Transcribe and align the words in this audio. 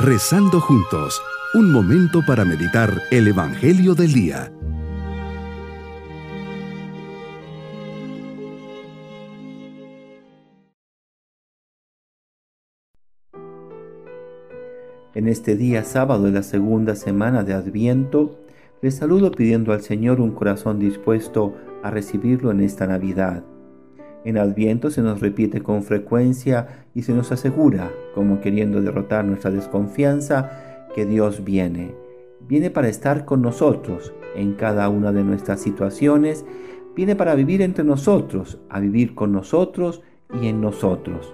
Rezando 0.00 0.60
juntos, 0.60 1.20
un 1.54 1.72
momento 1.72 2.20
para 2.24 2.44
meditar 2.44 3.02
el 3.10 3.26
Evangelio 3.26 3.96
del 3.96 4.12
Día. 4.12 4.52
En 15.16 15.26
este 15.26 15.56
día 15.56 15.82
sábado 15.82 16.26
de 16.26 16.30
la 16.30 16.44
segunda 16.44 16.94
semana 16.94 17.42
de 17.42 17.54
Adviento, 17.54 18.38
les 18.80 18.94
saludo 18.94 19.32
pidiendo 19.32 19.72
al 19.72 19.82
Señor 19.82 20.20
un 20.20 20.30
corazón 20.30 20.78
dispuesto 20.78 21.56
a 21.82 21.90
recibirlo 21.90 22.52
en 22.52 22.60
esta 22.60 22.86
Navidad. 22.86 23.42
En 24.24 24.36
Adviento 24.36 24.90
se 24.90 25.02
nos 25.02 25.20
repite 25.20 25.60
con 25.60 25.82
frecuencia 25.82 26.84
y 26.94 27.02
se 27.02 27.12
nos 27.12 27.30
asegura, 27.32 27.90
como 28.14 28.40
queriendo 28.40 28.80
derrotar 28.80 29.24
nuestra 29.24 29.50
desconfianza, 29.50 30.88
que 30.94 31.06
Dios 31.06 31.44
viene. 31.44 31.94
Viene 32.48 32.70
para 32.70 32.88
estar 32.88 33.24
con 33.24 33.42
nosotros 33.42 34.12
en 34.34 34.54
cada 34.54 34.88
una 34.88 35.12
de 35.12 35.22
nuestras 35.22 35.60
situaciones, 35.60 36.44
viene 36.96 37.14
para 37.14 37.34
vivir 37.34 37.62
entre 37.62 37.84
nosotros, 37.84 38.58
a 38.68 38.80
vivir 38.80 39.14
con 39.14 39.32
nosotros 39.32 40.02
y 40.40 40.48
en 40.48 40.60
nosotros. 40.60 41.32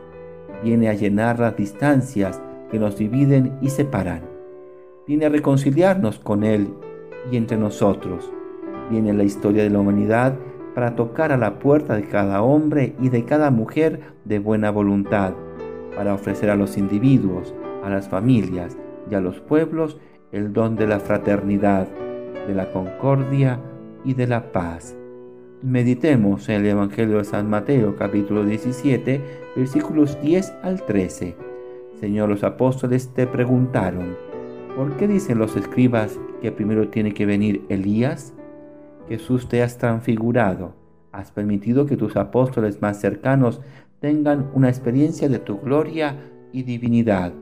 Viene 0.62 0.89
a 0.89 0.95
llenar 0.95 1.39
las 1.39 1.56
distancias 1.56 2.41
que 2.70 2.78
nos 2.78 2.97
dividen 2.97 3.56
y 3.61 3.70
separan. 3.70 4.23
Viene 5.06 5.27
a 5.27 5.30
reconciliarnos 5.30 6.19
con 6.19 6.45
Él 6.45 6.69
y 7.30 7.37
entre 7.37 7.56
nosotros. 7.56 8.30
Viene 8.91 9.12
la 9.12 9.25
historia 9.25 9.62
de 9.62 9.70
la 9.70 9.80
humanidad 9.80 10.37
para 10.74 10.96
tocar 10.96 11.33
a 11.33 11.37
la 11.37 11.59
puerta 11.59 11.95
de 11.95 12.05
cada 12.05 12.42
hombre 12.42 12.95
y 13.01 13.09
de 13.09 13.24
cada 13.24 13.51
mujer 13.51 14.01
de 14.24 14.38
buena 14.38 14.70
voluntad, 14.70 15.34
para 15.97 16.14
ofrecer 16.14 16.50
a 16.50 16.56
los 16.56 16.77
individuos, 16.77 17.55
a 17.84 17.91
las 17.91 18.08
familias 18.08 18.77
y 19.11 19.14
a 19.14 19.20
los 19.20 19.41
pueblos 19.41 19.98
el 20.33 20.53
don 20.53 20.75
de 20.75 20.89
la 20.89 20.98
fraternidad, 20.98 21.86
de 22.48 22.55
la 22.55 22.72
concordia 22.72 23.61
y 24.05 24.14
de 24.14 24.27
la 24.27 24.50
paz. 24.53 24.97
Meditemos 25.62 26.48
en 26.48 26.56
el 26.61 26.66
Evangelio 26.66 27.19
de 27.19 27.25
San 27.25 27.48
Mateo 27.48 27.97
capítulo 27.97 28.44
17 28.44 29.20
versículos 29.56 30.20
10 30.20 30.53
al 30.62 30.84
13. 30.84 31.36
Señor, 32.00 32.28
los 32.28 32.42
apóstoles 32.42 33.14
te 33.14 33.27
preguntaron, 33.27 34.16
¿por 34.77 34.97
qué 34.97 35.06
dicen 35.09 35.38
los 35.38 35.56
escribas 35.56 36.19
que 36.42 36.53
primero 36.53 36.88
tiene 36.88 37.14
que 37.14 37.25
venir 37.25 37.64
Elías? 37.69 38.34
Jesús 39.08 39.48
te 39.48 39.62
has 39.62 39.78
transfigurado, 39.78 40.74
has 41.12 41.30
permitido 41.30 41.86
que 41.86 41.97
tus 41.97 42.16
apóstoles 42.16 42.80
más 42.83 43.00
cercanos 43.00 43.60
tengan 44.00 44.50
una 44.55 44.69
experiencia 44.69 45.28
de 45.28 45.38
tu 45.38 45.58
gloria 45.60 46.16
y 46.52 46.62
divinidad, 46.62 47.32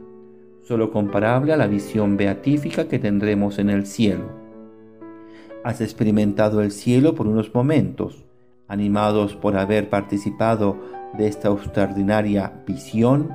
solo 0.62 0.90
comparable 0.90 1.52
a 1.52 1.56
la 1.56 1.66
visión 1.66 2.16
beatífica 2.16 2.88
que 2.88 2.98
tendremos 2.98 3.58
en 3.58 3.70
el 3.70 3.86
cielo. 3.86 4.30
Has 5.64 5.80
experimentado 5.80 6.60
el 6.62 6.72
cielo 6.72 7.14
por 7.14 7.26
unos 7.26 7.54
momentos, 7.54 8.24
animados 8.68 9.36
por 9.36 9.56
haber 9.56 9.88
participado 9.88 10.76
de 11.16 11.28
esta 11.28 11.50
extraordinaria 11.50 12.52
visión, 12.66 13.30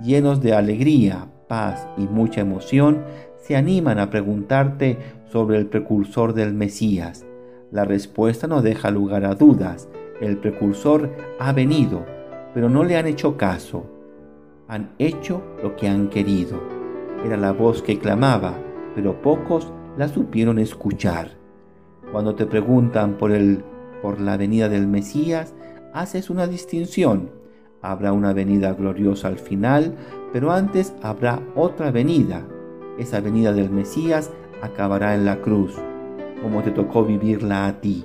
llenos 0.00 0.40
de 0.40 0.54
alegría, 0.54 1.28
paz 1.48 1.88
y 1.96 2.02
mucha 2.02 2.40
emoción, 2.40 3.02
se 3.36 3.56
animan 3.56 3.98
a 3.98 4.10
preguntarte 4.10 4.98
sobre 5.30 5.58
el 5.58 5.66
precursor 5.66 6.32
del 6.32 6.54
Mesías, 6.54 7.26
la 7.74 7.84
respuesta 7.84 8.46
no 8.46 8.62
deja 8.62 8.92
lugar 8.92 9.24
a 9.24 9.34
dudas. 9.34 9.88
El 10.20 10.36
precursor 10.36 11.10
ha 11.40 11.52
venido, 11.52 12.06
pero 12.54 12.70
no 12.70 12.84
le 12.84 12.96
han 12.96 13.08
hecho 13.08 13.36
caso. 13.36 13.84
Han 14.68 14.92
hecho 15.00 15.42
lo 15.60 15.74
que 15.74 15.88
han 15.88 16.08
querido. 16.08 16.62
Era 17.26 17.36
la 17.36 17.50
voz 17.50 17.82
que 17.82 17.98
clamaba, 17.98 18.54
pero 18.94 19.20
pocos 19.20 19.72
la 19.98 20.06
supieron 20.06 20.60
escuchar. 20.60 21.32
Cuando 22.12 22.36
te 22.36 22.46
preguntan 22.46 23.14
por, 23.14 23.32
el, 23.32 23.64
por 24.02 24.20
la 24.20 24.36
venida 24.36 24.68
del 24.68 24.86
Mesías, 24.86 25.52
haces 25.92 26.30
una 26.30 26.46
distinción. 26.46 27.30
Habrá 27.82 28.12
una 28.12 28.32
venida 28.32 28.72
gloriosa 28.72 29.26
al 29.26 29.38
final, 29.38 29.96
pero 30.32 30.52
antes 30.52 30.94
habrá 31.02 31.42
otra 31.56 31.90
venida. 31.90 32.46
Esa 33.00 33.18
venida 33.20 33.52
del 33.52 33.70
Mesías 33.70 34.30
acabará 34.62 35.16
en 35.16 35.24
la 35.24 35.40
cruz 35.40 35.76
como 36.42 36.62
te 36.62 36.70
tocó 36.70 37.04
vivirla 37.04 37.66
a 37.66 37.80
ti. 37.80 38.04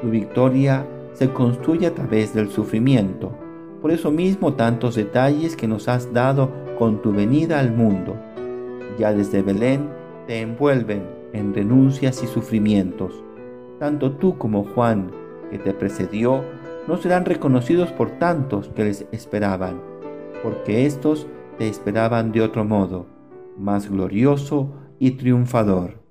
Tu 0.00 0.10
victoria 0.10 0.86
se 1.12 1.30
construye 1.32 1.86
a 1.86 1.94
través 1.94 2.34
del 2.34 2.50
sufrimiento. 2.50 3.32
Por 3.80 3.90
eso 3.90 4.10
mismo 4.10 4.54
tantos 4.54 4.94
detalles 4.94 5.56
que 5.56 5.68
nos 5.68 5.88
has 5.88 6.12
dado 6.12 6.50
con 6.78 7.00
tu 7.00 7.12
venida 7.12 7.58
al 7.58 7.72
mundo. 7.72 8.16
Ya 8.98 9.12
desde 9.12 9.42
Belén 9.42 9.88
te 10.26 10.40
envuelven 10.40 11.02
en 11.32 11.54
renuncias 11.54 12.22
y 12.22 12.26
sufrimientos. 12.26 13.22
Tanto 13.78 14.12
tú 14.12 14.38
como 14.38 14.64
Juan, 14.64 15.10
que 15.50 15.58
te 15.58 15.72
precedió, 15.72 16.42
no 16.86 16.96
serán 16.96 17.24
reconocidos 17.24 17.90
por 17.92 18.10
tantos 18.18 18.68
que 18.74 18.84
les 18.84 19.06
esperaban, 19.12 19.80
porque 20.42 20.86
éstos 20.86 21.26
te 21.58 21.68
esperaban 21.68 22.32
de 22.32 22.42
otro 22.42 22.64
modo, 22.64 23.06
más 23.58 23.90
glorioso 23.90 24.72
y 24.98 25.12
triunfador. 25.12 26.05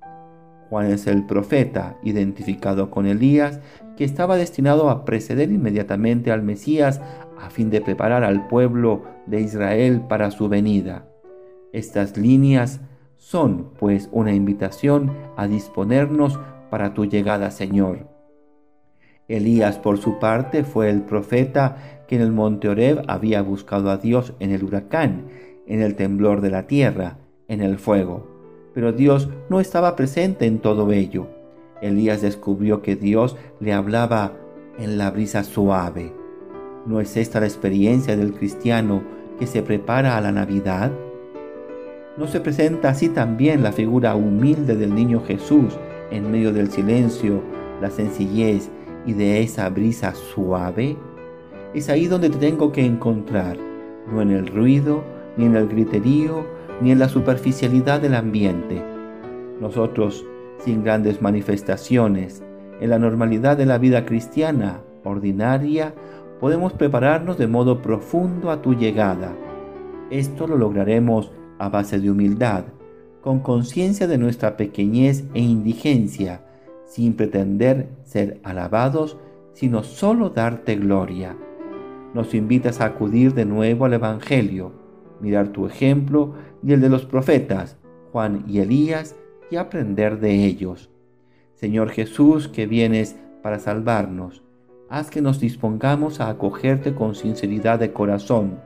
Juan 0.68 0.86
es 0.86 1.06
el 1.06 1.24
profeta 1.24 1.96
identificado 2.02 2.90
con 2.90 3.06
Elías 3.06 3.60
que 3.96 4.04
estaba 4.04 4.36
destinado 4.36 4.90
a 4.90 5.04
preceder 5.04 5.50
inmediatamente 5.50 6.32
al 6.32 6.42
Mesías 6.42 7.00
a 7.38 7.50
fin 7.50 7.70
de 7.70 7.80
preparar 7.80 8.24
al 8.24 8.48
pueblo 8.48 9.04
de 9.26 9.40
Israel 9.40 10.02
para 10.08 10.30
su 10.30 10.48
venida. 10.48 11.06
Estas 11.72 12.16
líneas 12.16 12.80
son 13.16 13.70
pues 13.78 14.08
una 14.12 14.34
invitación 14.34 15.12
a 15.36 15.46
disponernos 15.46 16.38
para 16.70 16.94
tu 16.94 17.06
llegada, 17.06 17.50
Señor. 17.50 18.08
Elías, 19.28 19.78
por 19.78 19.98
su 19.98 20.18
parte, 20.18 20.62
fue 20.62 20.90
el 20.90 21.02
profeta 21.02 22.04
que 22.06 22.16
en 22.16 22.22
el 22.22 22.32
monte 22.32 22.68
Oreb 22.68 23.02
había 23.08 23.42
buscado 23.42 23.90
a 23.90 23.96
Dios 23.96 24.34
en 24.38 24.52
el 24.52 24.62
huracán, 24.62 25.26
en 25.66 25.82
el 25.82 25.96
temblor 25.96 26.40
de 26.40 26.50
la 26.50 26.66
tierra, 26.66 27.18
en 27.48 27.60
el 27.60 27.78
fuego 27.78 28.35
pero 28.76 28.92
Dios 28.92 29.30
no 29.48 29.58
estaba 29.58 29.96
presente 29.96 30.44
en 30.44 30.58
todo 30.58 30.92
ello. 30.92 31.28
Elías 31.80 32.20
descubrió 32.20 32.82
que 32.82 32.94
Dios 32.94 33.34
le 33.58 33.72
hablaba 33.72 34.34
en 34.78 34.98
la 34.98 35.10
brisa 35.10 35.44
suave. 35.44 36.12
¿No 36.84 37.00
es 37.00 37.16
esta 37.16 37.40
la 37.40 37.46
experiencia 37.46 38.18
del 38.18 38.34
cristiano 38.34 39.02
que 39.38 39.46
se 39.46 39.62
prepara 39.62 40.18
a 40.18 40.20
la 40.20 40.30
Navidad? 40.30 40.92
¿No 42.18 42.26
se 42.26 42.38
presenta 42.38 42.90
así 42.90 43.08
también 43.08 43.62
la 43.62 43.72
figura 43.72 44.14
humilde 44.14 44.76
del 44.76 44.94
niño 44.94 45.22
Jesús 45.26 45.72
en 46.10 46.30
medio 46.30 46.52
del 46.52 46.70
silencio, 46.70 47.40
la 47.80 47.88
sencillez 47.88 48.68
y 49.06 49.14
de 49.14 49.40
esa 49.40 49.70
brisa 49.70 50.12
suave? 50.14 50.98
Es 51.72 51.88
ahí 51.88 52.08
donde 52.08 52.28
te 52.28 52.36
tengo 52.36 52.72
que 52.72 52.84
encontrar, 52.84 53.56
no 54.12 54.20
en 54.20 54.32
el 54.32 54.46
ruido, 54.46 55.02
ni 55.38 55.46
en 55.46 55.56
el 55.56 55.66
griterío, 55.66 56.55
ni 56.80 56.92
en 56.92 56.98
la 56.98 57.08
superficialidad 57.08 58.00
del 58.00 58.14
ambiente. 58.14 58.82
Nosotros, 59.60 60.24
sin 60.58 60.84
grandes 60.84 61.22
manifestaciones, 61.22 62.42
en 62.80 62.90
la 62.90 62.98
normalidad 62.98 63.56
de 63.56 63.66
la 63.66 63.78
vida 63.78 64.04
cristiana 64.04 64.82
ordinaria, 65.04 65.94
podemos 66.40 66.72
prepararnos 66.74 67.38
de 67.38 67.46
modo 67.46 67.80
profundo 67.80 68.50
a 68.50 68.60
tu 68.60 68.74
llegada. 68.74 69.34
Esto 70.10 70.46
lo 70.46 70.56
lograremos 70.56 71.32
a 71.58 71.68
base 71.68 71.98
de 71.98 72.10
humildad, 72.10 72.64
con 73.22 73.40
conciencia 73.40 74.06
de 74.06 74.18
nuestra 74.18 74.56
pequeñez 74.56 75.24
e 75.34 75.40
indigencia, 75.40 76.42
sin 76.84 77.14
pretender 77.14 77.88
ser 78.04 78.38
alabados, 78.44 79.16
sino 79.54 79.82
solo 79.82 80.30
darte 80.30 80.76
gloria. 80.76 81.36
Nos 82.14 82.34
invitas 82.34 82.80
a 82.80 82.86
acudir 82.86 83.34
de 83.34 83.44
nuevo 83.46 83.86
al 83.86 83.94
Evangelio, 83.94 84.72
mirar 85.20 85.48
tu 85.48 85.66
ejemplo 85.66 86.34
y 86.62 86.72
el 86.72 86.80
de 86.80 86.88
los 86.88 87.04
profetas, 87.04 87.76
Juan 88.12 88.44
y 88.46 88.58
Elías, 88.60 89.16
y 89.50 89.56
aprender 89.56 90.18
de 90.18 90.44
ellos. 90.44 90.90
Señor 91.54 91.90
Jesús, 91.90 92.48
que 92.48 92.66
vienes 92.66 93.16
para 93.42 93.58
salvarnos, 93.58 94.42
haz 94.88 95.10
que 95.10 95.22
nos 95.22 95.40
dispongamos 95.40 96.20
a 96.20 96.28
acogerte 96.28 96.94
con 96.94 97.14
sinceridad 97.14 97.78
de 97.78 97.92
corazón. 97.92 98.58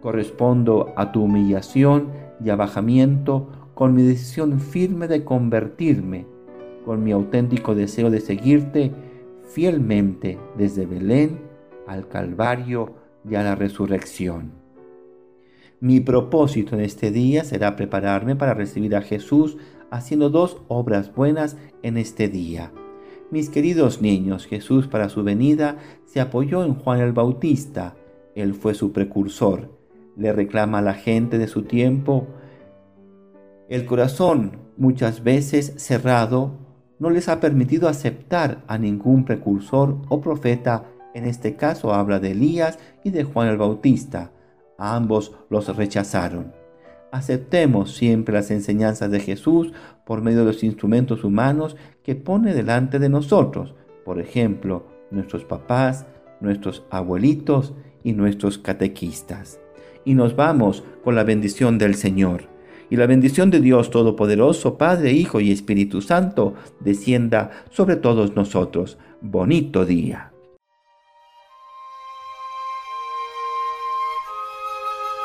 Correspondo 0.00 0.92
a 0.96 1.12
tu 1.12 1.24
humillación 1.24 2.08
y 2.44 2.50
abajamiento 2.50 3.48
con 3.74 3.94
mi 3.94 4.02
decisión 4.02 4.60
firme 4.60 5.06
de 5.06 5.24
convertirme, 5.24 6.26
con 6.84 7.04
mi 7.04 7.12
auténtico 7.12 7.74
deseo 7.74 8.10
de 8.10 8.20
seguirte 8.20 8.92
fielmente 9.44 10.38
desde 10.56 10.86
Belén 10.86 11.38
al 11.86 12.08
Calvario 12.08 12.94
y 13.28 13.34
a 13.34 13.42
la 13.42 13.54
resurrección. 13.54 14.52
Mi 15.80 16.00
propósito 16.00 16.74
en 16.74 16.80
este 16.80 17.12
día 17.12 17.44
será 17.44 17.76
prepararme 17.76 18.34
para 18.34 18.52
recibir 18.52 18.96
a 18.96 19.02
Jesús 19.02 19.56
haciendo 19.92 20.28
dos 20.28 20.60
obras 20.66 21.14
buenas 21.14 21.56
en 21.84 21.96
este 21.96 22.28
día. 22.28 22.72
Mis 23.30 23.48
queridos 23.48 24.02
niños, 24.02 24.46
Jesús 24.46 24.88
para 24.88 25.08
su 25.08 25.22
venida 25.22 25.76
se 26.04 26.20
apoyó 26.20 26.64
en 26.64 26.74
Juan 26.74 27.00
el 27.00 27.12
Bautista. 27.12 27.94
Él 28.34 28.54
fue 28.54 28.74
su 28.74 28.90
precursor. 28.92 29.70
Le 30.16 30.32
reclama 30.32 30.78
a 30.78 30.82
la 30.82 30.94
gente 30.94 31.38
de 31.38 31.46
su 31.46 31.62
tiempo 31.62 32.26
El 33.68 33.84
corazón, 33.84 34.58
muchas 34.78 35.22
veces 35.22 35.74
cerrado, 35.76 36.58
no 36.98 37.10
les 37.10 37.28
ha 37.28 37.38
permitido 37.38 37.88
aceptar 37.88 38.64
a 38.66 38.78
ningún 38.78 39.24
precursor 39.24 39.98
o 40.08 40.20
profeta. 40.20 40.86
En 41.14 41.24
este 41.24 41.54
caso 41.54 41.94
habla 41.94 42.18
de 42.18 42.32
Elías 42.32 42.80
y 43.04 43.10
de 43.10 43.22
Juan 43.22 43.48
el 43.48 43.58
Bautista. 43.58 44.32
Ambos 44.78 45.34
los 45.50 45.76
rechazaron. 45.76 46.52
Aceptemos 47.10 47.96
siempre 47.96 48.34
las 48.34 48.50
enseñanzas 48.50 49.10
de 49.10 49.18
Jesús 49.18 49.72
por 50.06 50.22
medio 50.22 50.40
de 50.40 50.44
los 50.46 50.62
instrumentos 50.62 51.24
humanos 51.24 51.76
que 52.04 52.14
pone 52.14 52.54
delante 52.54 52.98
de 52.98 53.08
nosotros, 53.08 53.74
por 54.04 54.20
ejemplo, 54.20 54.86
nuestros 55.10 55.44
papás, 55.44 56.06
nuestros 56.40 56.84
abuelitos 56.90 57.74
y 58.04 58.12
nuestros 58.12 58.58
catequistas. 58.58 59.58
Y 60.04 60.14
nos 60.14 60.36
vamos 60.36 60.84
con 61.02 61.14
la 61.14 61.24
bendición 61.24 61.76
del 61.78 61.94
Señor. 61.94 62.44
Y 62.88 62.96
la 62.96 63.06
bendición 63.06 63.50
de 63.50 63.60
Dios 63.60 63.90
Todopoderoso, 63.90 64.78
Padre, 64.78 65.12
Hijo 65.12 65.40
y 65.40 65.50
Espíritu 65.50 66.00
Santo, 66.00 66.54
descienda 66.80 67.50
sobre 67.70 67.96
todos 67.96 68.34
nosotros. 68.34 68.96
Bonito 69.20 69.84
día. 69.84 70.32